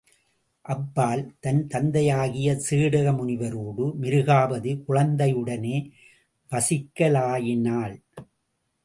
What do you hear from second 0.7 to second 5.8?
அப்பால் தன் தந்தையாகிய சேடக முனிவரோடு மிருகாபதி குழந்தையுடனே